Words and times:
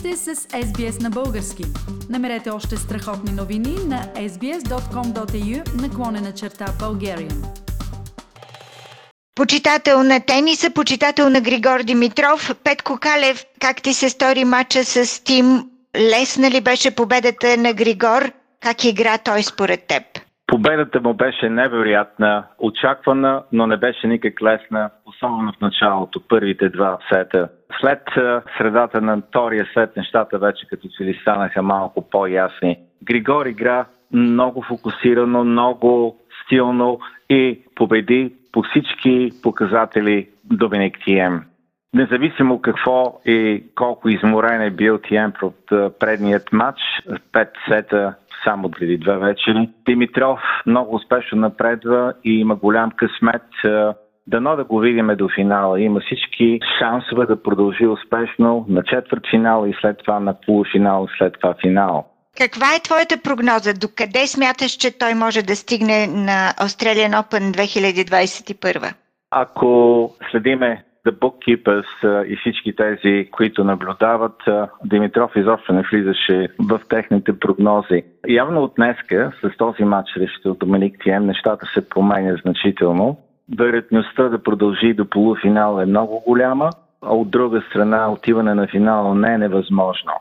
сте 0.00 0.16
с 0.16 0.34
SBS 0.36 1.02
на 1.02 1.10
български. 1.10 1.64
Намерете 2.10 2.50
още 2.50 2.76
страхотни 2.76 3.32
новини 3.32 3.76
на 3.86 4.04
sbs.com.au 4.16 5.74
наклонена 5.82 6.32
черта 6.32 6.66
Bulgarian. 6.66 7.44
Почитател 9.34 10.02
на 10.02 10.20
тениса, 10.20 10.70
почитател 10.70 11.30
на 11.30 11.40
Григор 11.40 11.82
Димитров, 11.82 12.54
Петко 12.64 12.98
Калев, 13.00 13.44
как 13.60 13.82
ти 13.82 13.94
се 13.94 14.08
стори 14.08 14.44
матча 14.44 14.84
с 14.84 15.24
Тим? 15.24 15.64
Лесна 15.96 16.50
ли 16.50 16.60
беше 16.60 16.90
победата 16.90 17.56
на 17.56 17.72
Григор? 17.72 18.32
Как 18.60 18.84
игра 18.84 19.18
той 19.18 19.42
според 19.42 19.86
теб? 19.86 20.02
Победата 20.50 21.00
му 21.00 21.14
беше 21.14 21.48
невероятна, 21.48 22.44
очаквана, 22.58 23.42
но 23.52 23.66
не 23.66 23.76
беше 23.76 24.06
никак 24.06 24.42
лесна, 24.42 24.90
особено 25.06 25.52
в 25.52 25.60
началото, 25.60 26.20
първите 26.28 26.68
два 26.68 26.98
сета. 27.12 27.48
След 27.80 28.02
средата 28.58 29.00
на 29.00 29.22
втория 29.28 29.66
сет 29.74 29.96
нещата 29.96 30.38
вече 30.38 30.66
като 30.66 30.88
че 30.98 31.04
ли 31.04 31.18
станаха 31.22 31.62
малко 31.62 32.10
по-ясни. 32.10 32.78
Григор 33.02 33.46
игра 33.46 33.84
много 34.12 34.62
фокусирано, 34.62 35.44
много 35.44 36.16
стилно 36.44 37.00
и 37.28 37.60
победи 37.74 38.32
по 38.52 38.62
всички 38.62 39.30
показатели 39.42 40.28
Доминик 40.44 40.98
Тием. 41.04 41.44
Независимо 41.94 42.60
какво 42.60 43.20
и 43.26 43.64
колко 43.74 44.08
изморен 44.08 44.62
е 44.62 44.70
бил 44.70 44.98
Тием 44.98 45.32
от 45.42 45.66
предният 45.98 46.52
матч, 46.52 46.80
пет 47.32 47.48
сета 47.68 48.14
само 48.44 48.70
преди 48.70 48.98
две 48.98 49.16
вечери. 49.16 49.70
Димитров 49.86 50.40
много 50.66 50.94
успешно 50.94 51.38
напредва 51.38 52.12
и 52.24 52.40
има 52.40 52.56
голям 52.56 52.90
късмет. 52.90 53.42
Дано 54.26 54.56
да 54.56 54.64
го 54.64 54.78
видим 54.78 55.10
до 55.16 55.28
финала. 55.34 55.80
Има 55.80 56.00
всички 56.00 56.60
шансове 56.78 57.26
да 57.26 57.42
продължи 57.42 57.86
успешно 57.86 58.66
на 58.68 58.82
четвърт 58.82 59.22
финал 59.30 59.66
и 59.66 59.74
след 59.80 59.98
това 59.98 60.20
на 60.20 60.34
полуфинал, 60.46 61.08
след 61.18 61.32
това 61.40 61.54
финал. 61.62 62.06
Каква 62.38 62.74
е 62.76 62.82
твоята 62.82 63.22
прогноза? 63.24 63.74
До 63.74 63.88
къде 63.96 64.26
смяташ, 64.26 64.72
че 64.72 64.98
той 64.98 65.14
може 65.14 65.42
да 65.42 65.56
стигне 65.56 66.06
на 66.06 66.52
Australian 66.58 67.22
Open 67.22 67.52
2021? 67.52 68.94
Ако 69.30 70.10
следиме 70.30 70.84
The 71.10 71.18
Bookkeepers 71.18 72.24
и 72.24 72.36
всички 72.36 72.76
тези, 72.76 73.28
които 73.30 73.64
наблюдават, 73.64 74.42
Димитров 74.84 75.36
изобщо 75.36 75.72
не 75.72 75.82
влизаше 75.82 76.48
в 76.68 76.80
техните 76.88 77.38
прогнози. 77.38 78.02
Явно 78.28 78.62
от 78.62 78.72
днеска, 78.76 79.32
с 79.42 79.56
този 79.56 79.84
матч 79.84 80.10
срещу 80.14 80.54
Доминик 80.54 80.96
Тием, 81.02 81.26
нещата 81.26 81.66
се 81.74 81.88
променят 81.88 82.40
значително. 82.40 83.16
Вероятността 83.58 84.28
да 84.28 84.42
продължи 84.42 84.94
до 84.94 85.10
полуфинал 85.10 85.80
е 85.80 85.86
много 85.86 86.22
голяма, 86.26 86.70
а 87.02 87.14
от 87.14 87.30
друга 87.30 87.62
страна 87.70 88.12
отиване 88.12 88.54
на 88.54 88.66
финал 88.66 89.14
не 89.14 89.34
е 89.34 89.38
невъзможно. 89.38 90.12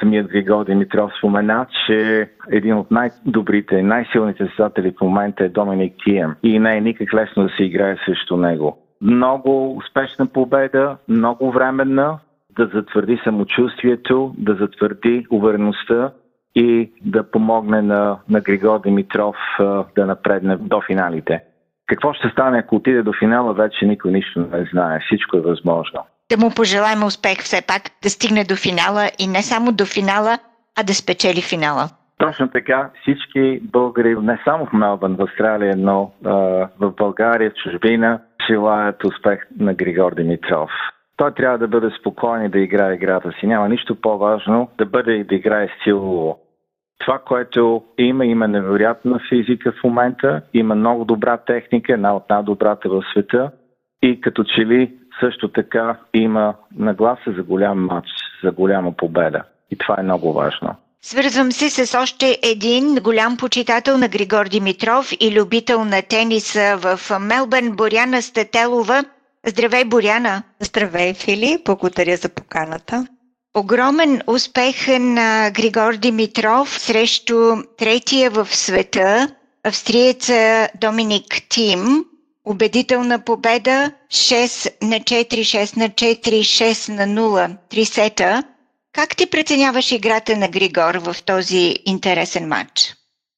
Самият 0.00 0.26
Григор 0.26 0.64
Димитров 0.64 1.10
спомена, 1.18 1.66
че 1.86 2.28
един 2.50 2.74
от 2.74 2.90
най-добрите, 2.90 3.82
най-силните 3.82 4.46
създатели 4.46 4.94
в 4.98 5.00
момента 5.00 5.44
е 5.44 5.48
Доминик 5.48 5.94
Тием 6.04 6.36
и 6.42 6.58
не 6.58 6.76
е 6.76 6.80
никак 6.80 7.14
лесно 7.14 7.42
да 7.42 7.48
се 7.56 7.62
играе 7.62 7.96
срещу 8.06 8.36
него 8.36 8.85
много 9.00 9.76
успешна 9.76 10.26
победа, 10.26 10.96
много 11.08 11.52
временна, 11.52 12.18
да 12.56 12.70
затвърди 12.74 13.20
самочувствието, 13.24 14.34
да 14.38 14.54
затвърди 14.54 15.26
увереността 15.30 16.12
и 16.54 16.92
да 17.04 17.30
помогне 17.30 17.82
на, 17.82 18.18
на 18.28 18.40
Григор 18.40 18.80
Димитров 18.80 19.36
да 19.96 20.06
напредне 20.06 20.56
до 20.56 20.80
финалите. 20.86 21.42
Какво 21.86 22.12
ще 22.12 22.28
стане, 22.28 22.58
ако 22.58 22.76
отиде 22.76 23.02
до 23.02 23.12
финала, 23.18 23.54
вече 23.54 23.86
никой 23.86 24.12
нищо 24.12 24.40
не 24.40 24.68
знае. 24.72 25.00
Всичко 25.00 25.36
е 25.36 25.40
възможно. 25.40 26.00
Да 26.30 26.36
му 26.36 26.50
пожелаем 26.56 27.04
успех 27.04 27.38
все 27.38 27.62
пак 27.66 27.82
да 28.02 28.10
стигне 28.10 28.44
до 28.44 28.56
финала 28.56 29.10
и 29.18 29.26
не 29.26 29.42
само 29.42 29.72
до 29.72 29.84
финала, 29.84 30.38
а 30.78 30.82
да 30.82 30.94
спечели 30.94 31.42
финала. 31.42 31.88
Точно 32.18 32.48
така. 32.48 32.90
Всички 33.02 33.60
българи, 33.62 34.16
не 34.22 34.38
само 34.44 34.66
в 34.66 34.72
Мелбън, 34.72 35.16
в 35.16 35.22
Австралия, 35.22 35.74
но 35.76 36.12
а, 36.24 36.30
в 36.80 36.92
България, 36.96 37.50
в 37.50 37.54
чужбина, 37.54 38.20
желаят 38.46 39.04
успех 39.04 39.46
на 39.60 39.74
Григор 39.74 40.14
Димитров. 40.14 40.70
Той 41.16 41.34
трябва 41.34 41.58
да 41.58 41.68
бъде 41.68 41.90
спокоен 42.00 42.44
и 42.44 42.48
да 42.48 42.58
играе 42.58 42.94
играта 42.94 43.32
си. 43.40 43.46
Няма 43.46 43.68
нищо 43.68 44.00
по-важно 44.00 44.70
да 44.78 44.86
бъде 44.86 45.12
и 45.12 45.24
да 45.24 45.34
играе 45.34 45.68
стилово. 45.80 46.38
Това, 46.98 47.18
което 47.18 47.82
има, 47.98 48.26
има 48.26 48.48
невероятна 48.48 49.20
физика 49.28 49.72
в 49.72 49.84
момента, 49.84 50.42
има 50.54 50.74
много 50.74 51.04
добра 51.04 51.36
техника, 51.36 51.92
една 51.92 52.16
от 52.16 52.30
най-добрата 52.30 52.88
в 52.88 53.02
света 53.12 53.50
и 54.02 54.20
като 54.20 54.44
че 54.44 54.66
ли 54.66 54.92
също 55.20 55.48
така 55.48 55.96
има 56.14 56.54
нагласа 56.76 57.32
за 57.32 57.42
голям 57.42 57.84
матч, 57.86 58.08
за 58.44 58.52
голяма 58.52 58.92
победа. 58.92 59.42
И 59.70 59.78
това 59.78 59.96
е 59.98 60.02
много 60.02 60.32
важно. 60.32 60.74
Свързвам 61.08 61.52
се 61.52 61.70
с 61.70 61.98
още 61.98 62.38
един 62.42 62.94
голям 62.94 63.36
почитател 63.36 63.98
на 63.98 64.08
Григор 64.08 64.48
Димитров 64.48 65.12
и 65.20 65.40
любител 65.40 65.84
на 65.84 66.02
тениса 66.02 66.76
в 66.76 67.00
Мелбърн, 67.20 67.70
Боряна 67.70 68.22
Стетелова. 68.22 69.04
Здравей, 69.46 69.84
Боряна! 69.84 70.42
Здравей, 70.60 71.14
Фили! 71.14 71.58
Благодаря 71.64 72.16
за 72.16 72.28
поканата. 72.28 73.06
Огромен 73.54 74.20
успех 74.26 74.86
на 75.00 75.50
Григор 75.50 75.94
Димитров 75.96 76.80
срещу 76.80 77.56
третия 77.78 78.30
в 78.30 78.48
света, 78.50 79.28
австриеца 79.64 80.68
Доминик 80.80 81.48
Тим. 81.48 82.04
Убедителна 82.44 83.18
победа 83.18 83.92
6 84.10 84.70
на 84.82 85.00
4, 85.00 85.44
6 85.44 85.76
на 85.76 85.88
4, 85.88 86.42
6 86.42 86.88
на 86.88 87.06
0, 87.06 87.56
3 87.70 87.84
сета– 87.84 88.42
как 88.96 89.16
ти 89.16 89.30
преценяваш 89.30 89.92
играта 89.92 90.36
на 90.36 90.48
Григор 90.48 90.94
в 90.94 91.16
този 91.24 91.76
интересен 91.86 92.48
матч? 92.48 92.94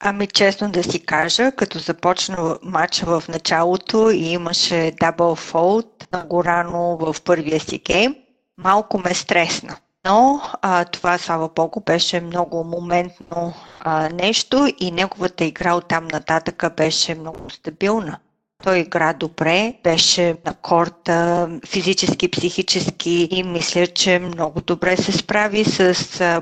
Ами 0.00 0.26
честно 0.26 0.70
да 0.70 0.82
си 0.82 1.00
кажа, 1.06 1.52
като 1.52 1.78
започна 1.78 2.58
матча 2.62 3.06
в 3.06 3.28
началото 3.28 4.10
и 4.10 4.32
имаше 4.32 4.92
дабл 5.00 5.34
фолд 5.34 6.06
много 6.12 6.44
рано 6.44 6.96
в 6.96 7.16
първия 7.24 7.60
си 7.60 7.78
гейм, 7.78 8.14
малко 8.58 8.98
ме 8.98 9.14
стресна. 9.14 9.76
Но 10.04 10.42
а, 10.62 10.84
това, 10.84 11.18
слава 11.18 11.48
богу, 11.48 11.80
беше 11.80 12.20
много 12.20 12.64
моментно 12.64 13.54
а, 13.80 14.08
нещо 14.08 14.68
и 14.80 14.90
неговата 14.90 15.44
игра 15.44 15.74
от 15.74 15.88
там 15.88 16.08
нататъка 16.12 16.70
беше 16.70 17.14
много 17.14 17.50
стабилна. 17.50 18.18
Той 18.62 18.78
игра 18.78 19.12
добре, 19.12 19.74
беше 19.84 20.36
на 20.46 20.54
корта 20.54 21.48
физически, 21.66 22.30
психически 22.30 23.28
и 23.30 23.42
мисля, 23.42 23.86
че 23.86 24.18
много 24.18 24.60
добре 24.60 24.96
се 24.96 25.12
справи 25.12 25.64
с 25.64 25.94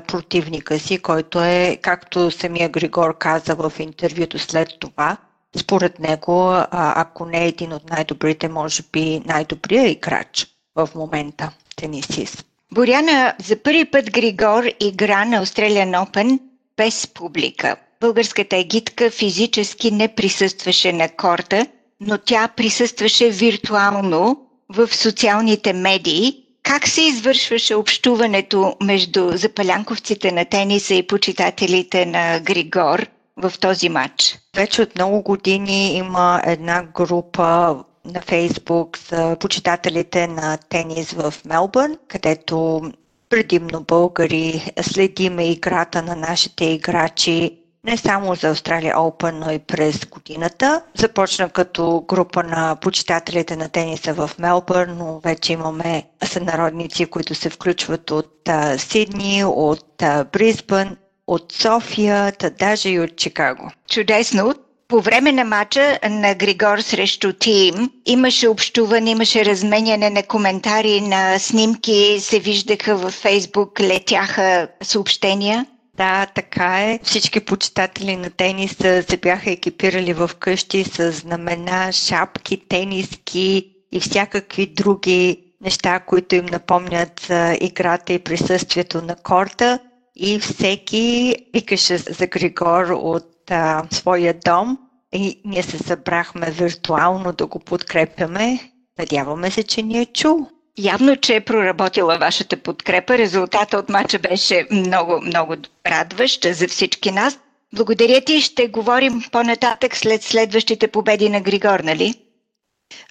противника 0.07 0.79
си, 0.79 0.97
който 0.97 1.43
е, 1.43 1.77
както 1.81 2.31
самия 2.31 2.69
Григор 2.69 3.17
каза 3.17 3.55
в 3.55 3.73
интервюто 3.79 4.39
след 4.39 4.69
това, 4.79 5.17
според 5.57 5.99
него, 5.99 6.51
ако 6.71 7.25
не 7.25 7.43
е 7.43 7.47
един 7.47 7.73
от 7.73 7.89
най-добрите, 7.89 8.49
може 8.49 8.83
би 8.91 9.21
най-добрия 9.25 9.87
играч 9.89 10.47
в 10.75 10.89
момента, 10.95 11.51
тенисист. 11.75 12.45
Боряна, 12.73 13.33
за 13.45 13.55
първи 13.55 13.85
път 13.85 14.11
Григор 14.11 14.63
игра 14.79 15.25
на 15.25 15.45
Australian 15.45 16.05
Open 16.05 16.39
без 16.77 17.07
публика. 17.07 17.75
Българската 18.01 18.57
егитка 18.57 19.09
физически 19.09 19.91
не 19.91 20.07
присъстваше 20.07 20.93
на 20.93 21.09
корта– 21.09 21.67
но 22.01 22.17
тя 22.17 22.47
присъстваше 22.47 23.29
виртуално 23.29 24.37
в 24.69 24.95
социалните 24.95 25.73
медии. 25.73 26.37
Как 26.63 26.87
се 26.87 27.01
извършваше 27.01 27.75
общуването 27.75 28.75
между 28.83 29.29
запалянковците 29.33 30.31
на 30.31 30.45
тениса 30.45 30.93
и 30.93 31.07
почитателите 31.07 32.05
на 32.05 32.39
Григор 32.39 33.05
в 33.37 33.53
този 33.59 33.89
матч? 33.89 34.37
Вече 34.55 34.81
от 34.81 34.95
много 34.95 35.21
години 35.21 35.93
има 35.93 36.41
една 36.45 36.83
група 36.83 37.75
на 38.05 38.21
Фейсбук 38.21 38.97
за 39.09 39.35
почитателите 39.39 40.27
на 40.27 40.57
тенис 40.69 41.11
в 41.11 41.33
Мелбърн, 41.45 41.97
където 42.07 42.81
предимно 43.29 43.81
българи 43.81 44.71
следиме 44.81 45.51
играта 45.51 46.01
на 46.01 46.15
нашите 46.15 46.65
играчи 46.65 47.60
не 47.83 47.97
само 47.97 48.35
за 48.35 48.49
Австралия 48.49 48.95
Open, 48.95 49.31
но 49.31 49.51
и 49.51 49.59
през 49.59 50.05
годината. 50.05 50.81
Започна 50.95 51.49
като 51.49 52.03
група 52.07 52.43
на 52.43 52.75
почитателите 52.75 53.55
на 53.55 53.69
тениса 53.69 54.13
в 54.13 54.31
Мелбърн, 54.39 54.97
но 54.97 55.19
вече 55.19 55.53
имаме 55.53 56.03
сънародници, 56.23 57.05
които 57.05 57.35
се 57.35 57.49
включват 57.49 58.11
от 58.11 58.49
а, 58.49 58.77
Сидни, 58.77 59.43
от 59.45 60.01
а, 60.01 60.23
Брисбън, 60.23 60.97
от 61.27 61.51
София, 61.51 62.31
та 62.31 62.49
даже 62.49 62.89
и 62.89 62.99
от 62.99 63.15
Чикаго. 63.17 63.71
Чудесно! 63.89 64.53
По 64.87 65.01
време 65.01 65.31
на 65.31 65.45
матча 65.45 65.99
на 66.09 66.35
Григор 66.35 66.79
срещу 66.79 67.33
Тим 67.33 67.91
имаше 68.05 68.47
общуване, 68.47 69.11
имаше 69.11 69.45
разменяне 69.45 70.09
на 70.09 70.23
коментари, 70.23 71.01
на 71.01 71.39
снимки, 71.39 72.17
се 72.19 72.39
виждаха 72.39 72.95
във 72.95 73.13
Фейсбук, 73.13 73.79
летяха 73.79 74.67
съобщения. 74.81 75.65
Да, 75.97 76.25
така 76.25 76.79
е. 76.81 76.99
Всички 77.03 77.39
почитатели 77.39 78.15
на 78.15 78.29
тенис 78.29 78.71
се 78.77 79.19
бяха 79.21 79.51
екипирали 79.51 80.13
в 80.13 80.31
къщи 80.39 80.83
с 80.83 81.11
знамена, 81.11 81.91
шапки, 81.91 82.67
тениски 82.67 83.75
и 83.91 83.99
всякакви 83.99 84.65
други 84.65 85.43
неща, 85.61 85.99
които 85.99 86.35
им 86.35 86.45
напомнят 86.45 87.31
играта 87.61 88.13
и 88.13 88.19
присъствието 88.19 89.01
на 89.01 89.15
корта. 89.15 89.79
И 90.15 90.39
всеки 90.39 91.35
викаше 91.53 91.97
за 91.97 92.27
Григор 92.27 92.87
от 92.89 93.51
а, 93.51 93.83
своя 93.91 94.33
дом 94.45 94.77
и 95.13 95.41
ние 95.45 95.63
се 95.63 95.77
събрахме 95.77 96.51
виртуално 96.51 97.33
да 97.33 97.45
го 97.45 97.59
подкрепяме. 97.59 98.71
Надяваме 98.99 99.51
се, 99.51 99.63
че 99.63 99.81
ни 99.81 99.99
е 99.99 100.05
чул. 100.05 100.47
Явно, 100.77 101.15
че 101.15 101.35
е 101.35 101.41
проработила 101.41 102.17
вашата 102.17 102.57
подкрепа. 102.57 103.17
Резултата 103.17 103.77
от 103.77 103.89
мача 103.89 104.19
беше 104.19 104.67
много, 104.71 105.21
много 105.21 105.55
радващ 105.87 106.55
за 106.55 106.67
всички 106.67 107.11
нас. 107.11 107.39
Благодаря 107.73 108.21
ти. 108.21 108.41
Ще 108.41 108.67
говорим 108.67 109.23
по-нататък 109.31 109.95
след 109.95 110.23
следващите 110.23 110.87
победи 110.87 111.29
на 111.29 111.41
Григор, 111.41 111.79
нали? 111.79 112.15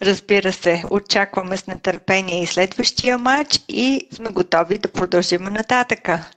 Разбира 0.03 0.53
се, 0.53 0.85
очакваме 0.91 1.57
с 1.57 1.67
нетърпение 1.67 2.43
и 2.43 2.47
следващия 2.47 3.19
матч 3.19 3.61
и 3.69 4.09
сме 4.13 4.29
готови 4.29 4.79
да 4.79 4.89
продължим 4.89 5.45
нататъка. 5.45 6.31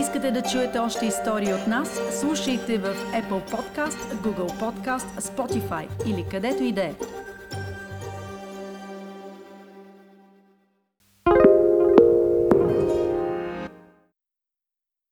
Искате 0.00 0.30
да 0.30 0.42
чуете 0.42 0.78
още 0.78 1.06
истории 1.06 1.54
от 1.54 1.66
нас? 1.66 2.00
Слушайте 2.20 2.78
в 2.78 2.94
Apple 3.12 3.50
Podcast, 3.50 4.14
Google 4.14 4.60
Podcast, 4.60 5.20
Spotify 5.20 5.86
или 6.06 6.24
където 6.30 6.62
и 6.62 6.72
да 6.72 6.82
е. 6.82 6.92